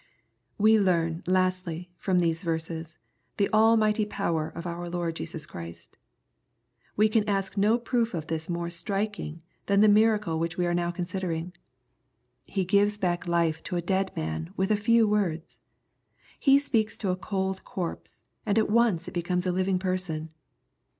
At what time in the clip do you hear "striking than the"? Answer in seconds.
8.71-9.87